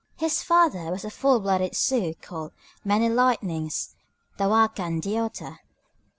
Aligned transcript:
His 0.17 0.41
father 0.41 0.89
was 0.89 1.05
a 1.05 1.11
full 1.11 1.39
blooded 1.41 1.75
Sioux 1.75 2.15
called 2.19 2.53
"Many 2.83 3.07
Lightnings," 3.07 3.93
(Tawakanhdeota). 4.39 5.59